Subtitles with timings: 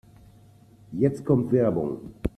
[0.93, 2.15] Jetzt kommt Werbung.